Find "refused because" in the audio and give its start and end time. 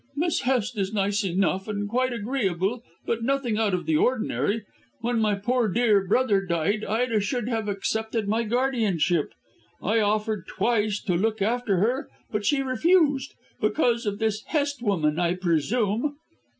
12.63-14.07